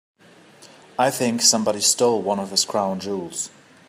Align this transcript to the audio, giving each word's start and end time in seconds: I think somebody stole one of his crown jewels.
I 0.97 1.11
think 1.11 1.43
somebody 1.43 1.79
stole 1.79 2.23
one 2.23 2.39
of 2.39 2.49
his 2.49 2.65
crown 2.65 2.99
jewels. 3.01 3.51